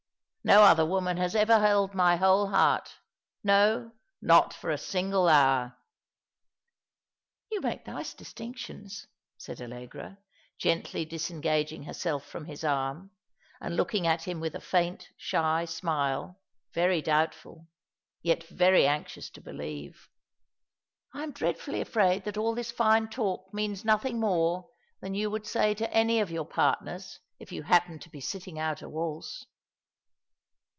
No 0.43 0.63
other 0.63 0.87
woman 0.87 1.17
has 1.17 1.35
ever 1.35 1.59
held 1.59 1.93
my 1.93 2.15
whole 2.15 2.47
heart; 2.47 2.95
no, 3.43 3.91
not 4.23 4.55
for 4.55 4.71
a 4.71 4.77
single 4.79 5.29
hour."" 5.29 5.77
You 7.51 7.61
make 7.61 7.85
nice 7.85 8.15
distinctions," 8.15 9.05
said 9.37 9.61
Allegra, 9.61 10.17
gently 10.57 11.05
dis 11.05 11.29
engaging 11.29 11.83
herself 11.83 12.25
from 12.25 12.45
his 12.45 12.63
arm, 12.63 13.11
and 13.61 13.75
looking 13.75 14.07
at 14.07 14.23
him 14.23 14.39
with 14.39 14.55
a 14.55 14.59
faint, 14.59 15.09
shy 15.15 15.63
smile, 15.65 16.41
very 16.73 17.03
doubtful, 17.03 17.67
yet 18.23 18.43
very 18.45 18.87
anxious 18.87 19.29
to 19.29 19.41
believe. 19.41 19.93
^' 19.93 19.93
No 19.93 19.99
Sudden 19.99 20.25
Fancy 20.25 20.51
of 20.51 20.57
an 20.57 20.81
Ardent 20.89 21.05
Boy'.' 21.05 21.13
213 21.13 21.21
"I 21.21 21.23
am 21.23 21.33
dreadfully 21.53 21.81
afraid 21.81 22.23
that 22.25 22.37
all 22.39 22.55
this 22.55 22.71
fine 22.71 23.07
talk 23.09 23.53
means 23.53 23.85
nothing 23.85 24.19
more 24.19 24.71
than 25.01 25.13
you 25.13 25.29
would 25.29 25.45
say 25.45 25.75
to 25.75 25.93
any 25.93 26.19
of 26.19 26.31
your 26.31 26.45
partners, 26.47 27.19
if 27.37 27.51
you 27.51 27.61
happened 27.61 28.01
to 28.01 28.09
be 28.09 28.19
sitting 28.19 28.57
out 28.57 28.81
a 28.81 28.89
waltz." 28.89 29.45